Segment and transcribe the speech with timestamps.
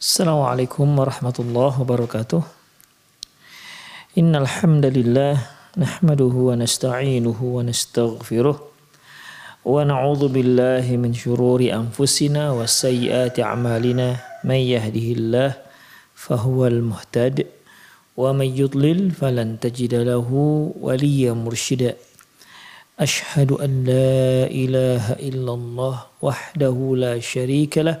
[0.00, 2.40] السلام عليكم ورحمة الله وبركاته.
[4.16, 5.36] إن الحمد لله
[5.76, 8.56] نحمده ونستعينه ونستغفره
[9.64, 14.40] ونعوذ بالله من شرور أنفسنا وسيئات أعمالنا.
[14.48, 15.50] من يهده الله
[16.16, 17.44] فهو المهتد
[18.16, 20.28] ومن يضلل فلن تجد له
[20.80, 21.92] وليا مرشدا.
[22.96, 28.00] أشهد أن لا إله إلا الله وحده لا شريك له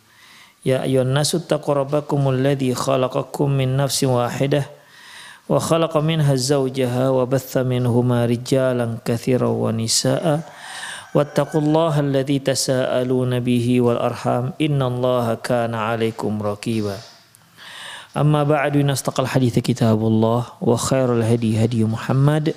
[0.61, 4.63] يا أيها الناس اتقوا ربكم الذي خلقكم من نفس واحدة
[5.49, 10.25] وخلق منها زوجها وبث منهما رجالا كثيرا ونساء.
[11.17, 14.53] واتقوا الله الذي تساءلون به والأرحام.
[14.61, 16.97] إن الله كان عليكم رقيبا.
[18.17, 22.53] أما بعد نستقى الحديث كتاب الله وخير الهدي هدي محمد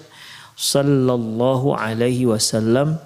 [0.56, 2.96] صلى الله عليه وسلم.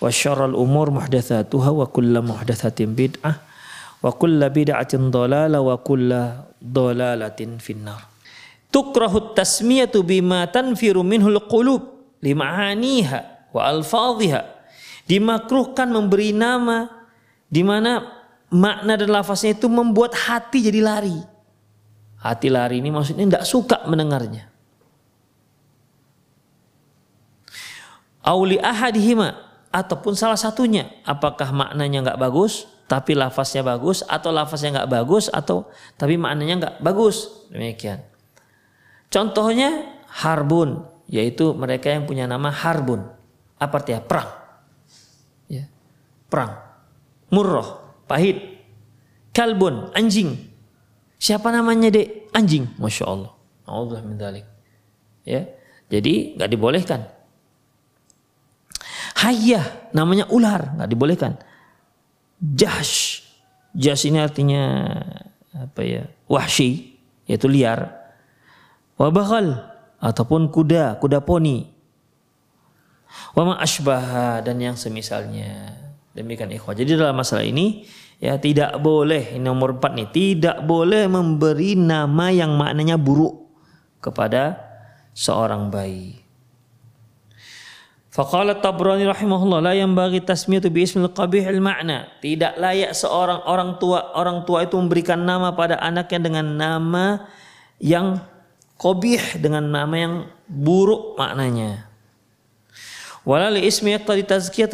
[0.00, 3.34] وشر الأمور محدثاتها وكل محدثة بدعة.
[4.00, 8.02] wa kulla bid'atin dalalah wa kulla dalalatin finnar.
[8.68, 14.42] Tukrahu tasmiyatu bima tanfiru minhul qulub lima'aniha wa alfadhiha.
[15.06, 16.90] Dimakruhkan memberi nama
[17.46, 18.02] di mana
[18.50, 21.18] makna dan lafaznya itu membuat hati jadi lari.
[22.18, 24.50] Hati lari ini maksudnya tidak suka mendengarnya.
[28.26, 29.38] Auli ahadihima
[29.70, 32.66] ataupun salah satunya apakah maknanya nggak bagus?
[32.86, 35.66] Tapi lafaznya bagus atau lafaznya nggak bagus atau
[35.98, 37.46] tapi maknanya nggak bagus.
[37.50, 38.02] Demikian.
[39.10, 43.06] Contohnya harbun yaitu mereka yang punya nama harbun.
[43.58, 44.02] Apa artinya?
[44.02, 44.28] Perang.
[45.50, 45.70] Ya.
[46.30, 46.52] Perang.
[47.30, 48.02] Murroh.
[48.06, 48.38] Pahit.
[49.32, 49.94] Kalbun.
[49.94, 50.34] Anjing.
[51.16, 52.30] Siapa namanya dek?
[52.34, 52.76] Anjing.
[52.76, 53.32] Masya Allah.
[53.66, 54.18] Allah min
[55.26, 55.42] ya.
[55.90, 57.00] Jadi nggak dibolehkan.
[59.16, 60.76] Hayyah namanya ular.
[60.76, 61.32] Nggak dibolehkan.
[62.36, 63.24] Jash,
[63.72, 64.92] jas ini artinya
[65.56, 66.04] apa ya?
[66.28, 67.96] Wahsy yaitu liar.
[68.96, 69.60] Wabakal
[70.00, 71.68] ataupun kuda, kuda poni.
[73.32, 75.72] Wama ashbaha dan yang semisalnya.
[76.16, 76.72] Demikian ikhwah.
[76.72, 77.84] Jadi dalam masalah ini
[78.16, 83.44] ya tidak boleh ini nomor empat nih tidak boleh memberi nama yang maknanya buruk
[84.00, 84.56] kepada
[85.12, 86.25] seorang bayi.
[88.16, 92.08] Faqala Tabrani rahimahullah la yang bagi tasmiyatu bi ismil qabihil makna.
[92.24, 97.28] Tidak layak seorang orang tua orang tua itu memberikan nama pada anaknya dengan nama
[97.76, 98.16] yang
[98.80, 100.14] qabih dengan nama yang
[100.48, 101.84] buruk maknanya.
[103.20, 104.72] Wala li ismi yaqtadi tazkiyat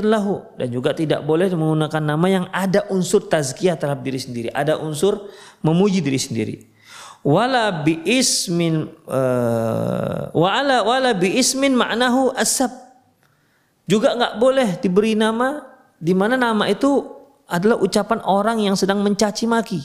[0.55, 5.19] dan juga tidak boleh menggunakan nama yang ada unsur tazkiyah terhadap diri sendiri, ada unsur
[5.67, 6.57] memuji diri sendiri.
[7.27, 12.82] Wala bi ismin uh, wala wala bi ismin ma'nahu asab
[13.87, 15.63] juga nggak boleh diberi nama
[15.99, 17.07] di mana nama itu
[17.47, 19.81] adalah ucapan orang yang sedang mencaci maki.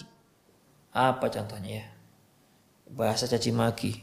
[0.95, 1.87] Apa contohnya ya?
[2.87, 3.93] Bahasa caci maki.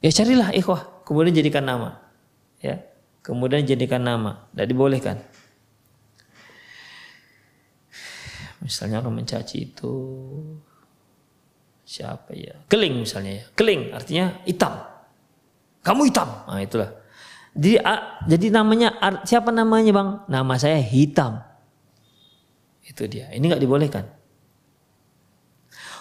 [0.00, 2.00] Ya carilah ikhwah, kemudian jadikan nama.
[2.60, 2.80] Ya,
[3.20, 5.16] kemudian jadikan nama, tidak dibolehkan.
[8.60, 9.92] Misalnya orang mencaci itu
[11.88, 12.54] siapa ya?
[12.68, 13.44] Keling misalnya ya.
[13.56, 14.84] Keling artinya hitam.
[15.80, 16.28] Kamu hitam.
[16.44, 16.99] Nah itulah.
[17.50, 17.82] Jadi,
[18.30, 18.94] jadi namanya
[19.26, 20.08] siapa namanya bang?
[20.30, 21.42] Nama saya hitam.
[22.86, 23.30] Itu dia.
[23.34, 24.04] Ini nggak dibolehkan.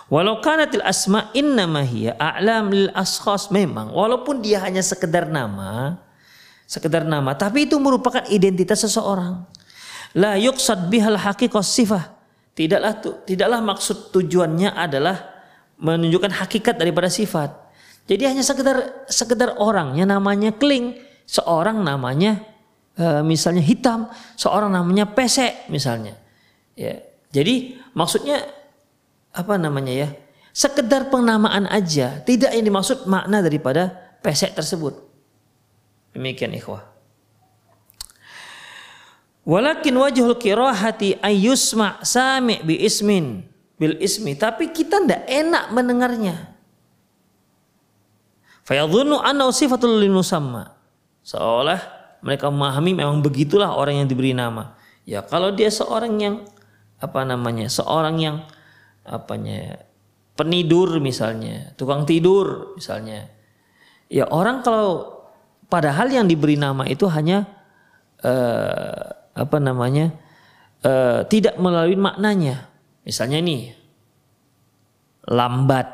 [0.10, 6.02] Walau kanatil asma innama hiya a'lam lil askhas memang walaupun dia hanya sekedar nama
[6.66, 9.46] sekedar nama tapi itu merupakan identitas seseorang.
[10.18, 12.18] La yuqsad bihal haqiqah sifah.
[12.58, 12.94] Tidaklah
[13.30, 15.46] tidaklah maksud tujuannya adalah
[15.78, 17.54] menunjukkan hakikat daripada sifat.
[18.10, 20.98] Jadi hanya sekedar sekedar orangnya namanya Kling,
[21.30, 22.42] seorang namanya
[22.98, 26.18] e, misalnya hitam, seorang namanya pesek misalnya.
[26.74, 27.06] Ya.
[27.30, 28.42] Jadi maksudnya
[29.30, 30.10] apa namanya ya?
[30.50, 33.94] Sekedar penamaan aja, tidak yang dimaksud makna daripada
[34.26, 34.98] pesek tersebut.
[36.18, 36.90] Demikian ikhwah.
[39.46, 43.46] Walakin wajhul kirahati ayyusma sami bi ismin
[43.78, 44.34] bil ismi.
[44.34, 46.36] Tapi kita ndak enak mendengarnya.
[48.66, 50.79] Fayadhunnu anna sifatul linusamma.
[51.30, 51.78] Seolah
[52.26, 54.74] mereka memahami memang begitulah orang yang diberi nama.
[55.06, 56.36] Ya kalau dia seorang yang
[56.98, 57.70] apa namanya?
[57.70, 58.50] Seorang yang
[59.06, 59.86] apanya?
[60.34, 63.28] Penidur misalnya, tukang tidur misalnya.
[64.08, 65.20] Ya orang kalau
[65.68, 67.46] padahal yang diberi nama itu hanya
[68.26, 70.16] uh, apa namanya?
[70.80, 72.72] Uh, tidak melalui maknanya.
[73.04, 73.76] Misalnya nih
[75.28, 75.92] lambat.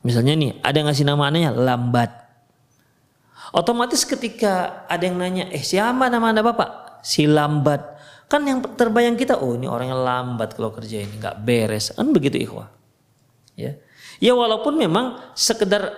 [0.00, 2.17] Misalnya nih ada ngasih nama anaknya lambat.
[3.52, 7.00] Otomatis ketika ada yang nanya, eh siapa nama anda bapak?
[7.00, 7.80] Si lambat.
[8.28, 11.96] Kan yang terbayang kita, oh ini orang yang lambat kalau kerja ini nggak beres.
[11.96, 12.68] Kan begitu ikhwah.
[13.56, 13.74] Ya,
[14.20, 15.96] ya walaupun memang sekedar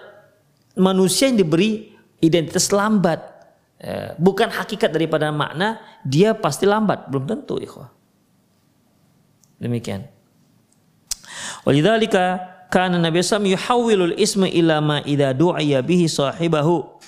[0.79, 1.93] manusia yang diberi
[2.23, 3.19] identitas lambat,
[3.83, 7.91] ya, bukan hakikat daripada makna dia pasti lambat, belum tentu ikhwah.
[9.59, 10.07] Demikian.
[11.67, 17.00] Walidzalika kana Nabi SAW yuhawwilul isma ila ma idza du'iya bihi sahibahu.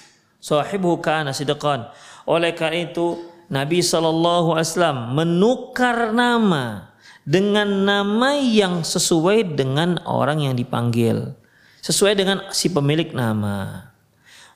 [0.42, 1.86] Sahibuhu kana sidqan.
[2.26, 4.66] Oleh karena itu Nabi SAW
[5.14, 6.90] menukar nama
[7.22, 11.38] dengan nama yang sesuai dengan orang yang dipanggil.
[11.78, 13.86] Sesuai dengan si pemilik nama.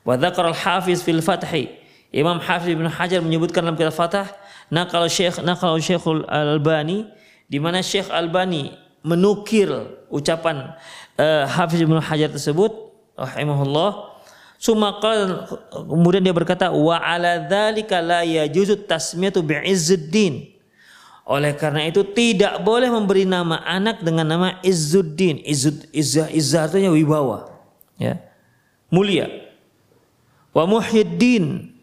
[0.03, 1.71] Wa al-Hafiz fil Fathi.
[2.11, 4.31] Imam Hafiz bin Hajar menyebutkan dalam kitab Fathah,
[4.71, 7.07] nakal Syekh nakal Syekhul Albani
[7.47, 8.75] di mana Syekh Albani
[9.07, 9.69] menukir
[10.11, 10.75] ucapan
[11.19, 12.73] uh, Hafiz Ibnu Hajar tersebut
[13.19, 14.16] rahimahullah
[14.57, 20.57] Sumakal kemudian dia berkata wa ala dzalika la yajuzu tasmiyatu bi'izzuddin.
[21.27, 25.43] Oleh karena itu tidak boleh memberi nama anak dengan nama Izzuddin.
[25.43, 27.51] Izzud izzah izzah artinya wibawa.
[27.99, 28.23] Ya.
[28.95, 29.27] Mulia.
[30.55, 31.75] Wa muhyiddin.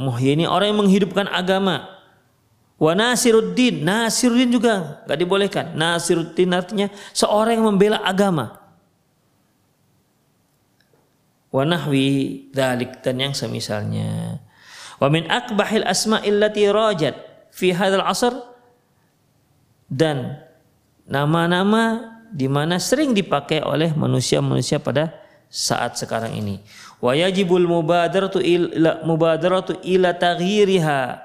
[0.00, 1.92] Muhyi ini orang yang menghidupkan agama.
[2.80, 5.64] Wa Nasiruddin, Nasiruddin juga nggak dibolehkan.
[5.76, 8.65] Nasiruddin artinya seorang yang membela agama.
[11.56, 14.44] Wa nahwi dzalik dan yang semisalnya.
[15.00, 17.16] Wa min akbahil asma'il lati rajat
[17.48, 18.36] fi hadzal asr
[19.88, 20.36] dan
[21.08, 25.16] nama-nama di mana sering dipakai oleh manusia-manusia pada
[25.48, 26.60] saat sekarang ini.
[27.00, 31.24] Wa yajibul mubadaratu ila mubadaratu ila taghyiriha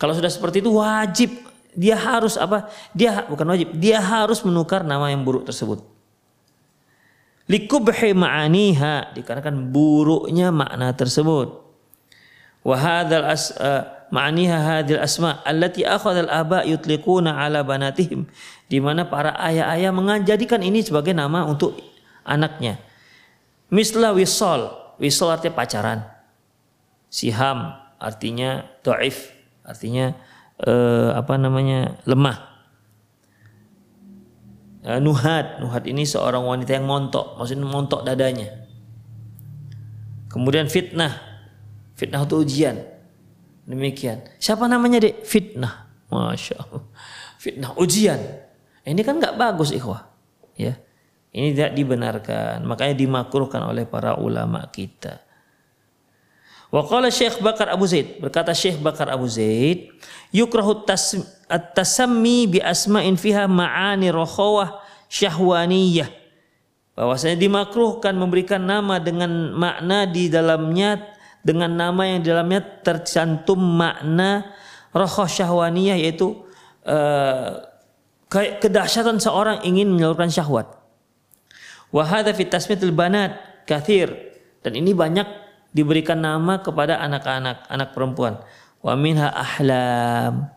[0.00, 1.44] kalau sudah seperti itu wajib
[1.74, 2.70] dia harus apa?
[2.94, 5.97] Dia bukan wajib, dia harus menukar nama yang buruk tersebut.
[7.48, 11.64] Likubhi ma'aniha dikarenakan buruknya makna tersebut.
[12.60, 18.28] Wa hadzal as uh, ma'aniha hadil asma allati akhadha al-aba yutliquna ala banatihim
[18.68, 21.80] di mana para ayah-ayah menjadikan ini sebagai nama untuk
[22.28, 22.76] anaknya.
[23.72, 24.68] Misla wisol,
[25.00, 26.00] wisol artinya pacaran.
[27.08, 29.32] Siham artinya do'if,
[29.64, 30.12] artinya
[30.60, 32.57] eh, apa namanya lemah.
[34.88, 38.48] Eh, nuhat, nuhat ini seorang wanita yang montok, maksudnya montok dadanya.
[40.32, 41.12] Kemudian fitnah,
[41.92, 42.76] fitnah itu ujian.
[43.68, 44.24] Demikian.
[44.40, 45.28] Siapa namanya dek?
[45.28, 45.92] Fitnah.
[46.08, 46.84] Masya Allah.
[47.36, 48.16] Fitnah ujian.
[48.80, 50.08] Ini kan nggak bagus ikhwah.
[50.56, 50.80] Ya.
[51.36, 52.64] Ini tidak dibenarkan.
[52.64, 55.20] Makanya dimakruhkan oleh para ulama kita.
[56.68, 59.88] Wa qala Syekh Bakar Abu Zaid, berkata Syekh Bakar Abu Zaid,
[60.36, 66.12] yukrahu at-tasammi bi asma'in fiha ma'ani rakhawah syahwaniyah.
[66.92, 74.52] Bahwasanya dimakruhkan memberikan nama dengan makna di dalamnya dengan nama yang di dalamnya tercantum makna
[74.92, 76.36] rohah syahwaniyah yaitu
[76.84, 77.64] uh,
[78.60, 80.68] kedahsyatan seorang ingin menyalurkan syahwat.
[81.88, 84.12] Wa hadza fi tasmiyatil banat kathir
[84.60, 88.40] dan ini banyak diberikan nama kepada anak-anak anak perempuan.
[88.80, 90.48] Wa minha ahlam.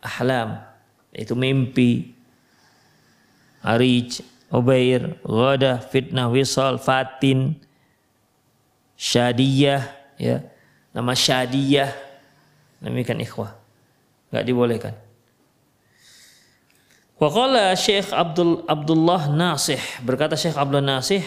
[0.00, 0.62] Ahlam
[1.12, 2.14] itu mimpi.
[3.66, 4.22] Arij
[4.52, 7.58] ubair ghada fitnah wisal fatin
[8.94, 9.82] syadiyah
[10.16, 10.46] ya.
[10.94, 11.90] Nama syadiyah.
[12.80, 13.56] Demikian ikhwah.
[14.30, 14.94] Enggak dibolehkan.
[17.16, 19.80] Waqala Syekh Abdul Abdullah Nasih.
[20.04, 21.24] Berkata Syekh Abdullah Nasih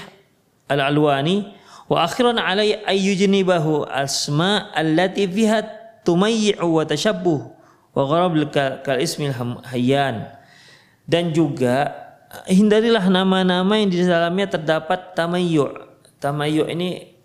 [0.70, 1.59] Al-Alwani
[1.90, 5.66] Wa akhiran alai ayyujnibahu asma allati fiha
[6.06, 7.42] tumayyi'u wa tashabbuh
[7.98, 8.38] wa gharab
[8.86, 9.34] kal ismil
[9.66, 10.30] hayyan.
[11.10, 11.90] Dan juga
[12.46, 17.16] hindarilah nama-nama yang di dalamnya terdapat tamayyu' Tamayu ini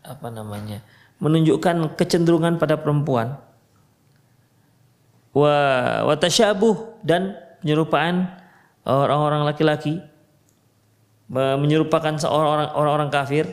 [0.00, 0.80] apa namanya?
[1.20, 3.36] Menunjukkan kecenderungan pada perempuan.
[5.36, 5.56] Wa
[6.08, 8.32] watasyabuh dan penyerupaan
[8.88, 10.00] orang-orang laki-laki
[11.30, 13.46] menyerupakan seorang orang-orang kafir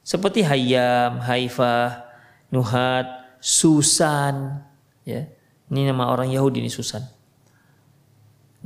[0.00, 2.08] seperti Hayam, Haifah,
[2.50, 4.64] Nuhat, Susan,
[5.06, 5.24] ya.
[5.70, 7.00] Ini nama orang Yahudi ini Susan.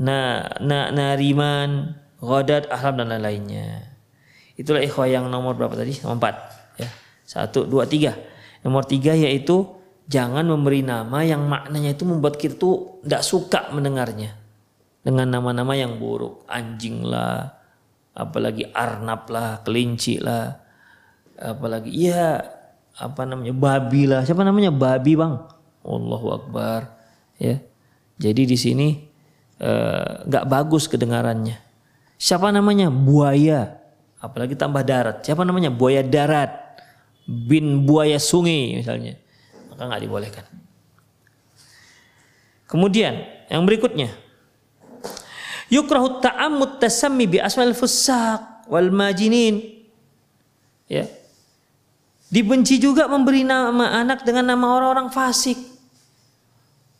[0.00, 3.92] Nah, na, Nariman, Ghadat, Ahlam dan lain-lainnya.
[4.56, 6.00] Itulah ikhwah yang nomor berapa tadi?
[6.00, 6.34] Nomor empat.
[6.80, 6.88] Ya.
[7.28, 8.16] Satu, dua, tiga.
[8.64, 9.68] Nomor tiga yaitu
[10.08, 14.32] jangan memberi nama yang maknanya itu membuat kita tuh tidak suka mendengarnya.
[15.04, 16.48] Dengan nama-nama yang buruk.
[16.48, 17.52] Anjing lah,
[18.16, 20.63] apalagi arnab lah, kelinci lah,
[21.38, 22.42] apalagi iya
[22.94, 24.22] apa namanya babi lah.
[24.22, 25.34] Siapa namanya babi bang?
[25.84, 26.94] Allahu Akbar.
[27.38, 27.60] Ya.
[28.18, 28.88] Jadi di sini
[29.58, 31.58] eh, nggak uh, bagus kedengarannya.
[32.14, 33.84] Siapa namanya buaya?
[34.24, 35.20] apalagi tambah darat.
[35.20, 35.68] Siapa namanya?
[35.68, 36.80] Buaya darat,
[37.28, 39.20] bin buaya sungai misalnya,
[39.68, 40.44] maka nggak dibolehkan.
[42.64, 43.20] Kemudian
[43.52, 44.08] yang berikutnya,
[45.68, 49.84] yukrahu ta'ammud tasammi bi asmal fusaq wal majinin.
[50.88, 51.04] Ya.
[52.28, 55.56] Dibenci juga memberi nama anak dengan nama orang-orang fasik.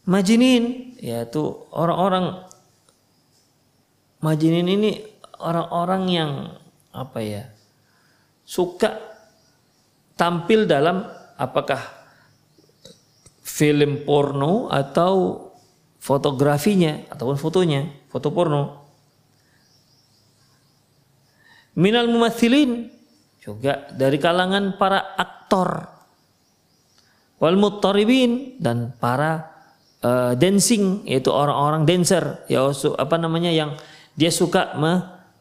[0.04, 1.40] Majinin, yaitu
[1.72, 2.44] orang-orang
[4.24, 4.90] majinin ini
[5.36, 6.32] orang-orang yang
[6.96, 7.44] apa ya
[8.48, 8.96] suka
[10.16, 11.04] tampil dalam
[11.36, 11.80] apakah
[13.44, 15.44] film porno atau
[16.00, 18.62] fotografinya ataupun fotonya foto porno
[21.76, 22.88] minal mumathilin
[23.44, 25.84] juga dari kalangan para aktor
[27.36, 29.52] wal muttaribin dan para
[30.00, 33.76] uh, dancing yaitu orang-orang dancer ya apa namanya yang
[34.16, 34.92] dia suka me,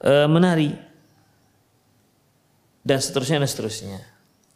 [0.03, 0.75] uh, menari
[2.83, 3.99] dan seterusnya dan seterusnya.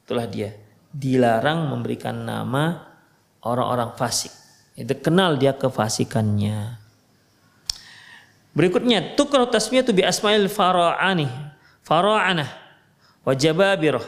[0.03, 0.51] Itulah dia.
[0.91, 2.83] Dilarang memberikan nama
[3.47, 4.33] orang-orang fasik.
[4.75, 6.83] Itu kenal dia kefasikannya.
[8.51, 11.29] Berikutnya tukra tasmiyatu bi asmail fara'ani.
[11.87, 12.66] Fara'anah
[13.27, 14.07] wa jababirah.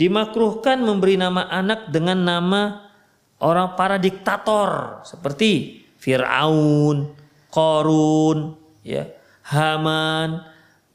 [0.00, 2.88] Dimakruhkan memberi nama anak dengan nama
[3.44, 7.12] orang para diktator seperti Fir'aun,
[7.50, 8.54] Korun,
[8.86, 9.10] ya,
[9.42, 10.38] Haman,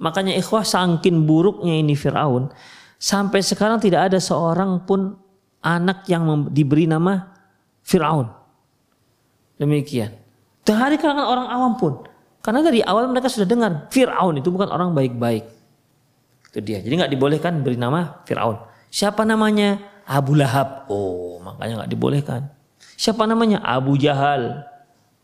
[0.03, 2.51] Makanya ikhwah sangkin buruknya ini Fir'aun.
[2.99, 5.15] Sampai sekarang tidak ada seorang pun
[5.63, 7.31] anak yang diberi nama
[7.87, 8.27] Fir'aun.
[9.55, 10.11] Demikian.
[10.67, 11.93] Dari kalangan orang awam pun.
[12.43, 15.47] Karena dari awal mereka sudah dengar Fir'aun itu bukan orang baik-baik.
[16.53, 16.77] Itu dia.
[16.77, 18.61] Jadi nggak dibolehkan beri nama Fir'aun.
[18.93, 19.81] Siapa namanya?
[20.05, 20.85] Abu Lahab.
[20.85, 22.45] Oh, makanya nggak dibolehkan.
[22.93, 23.57] Siapa namanya?
[23.65, 24.61] Abu Jahal.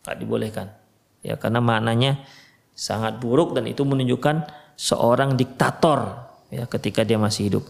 [0.02, 0.74] Nggak dibolehkan.
[1.22, 2.26] Ya karena maknanya
[2.74, 7.64] sangat buruk dan itu menunjukkan seorang diktator ya ketika dia masih hidup.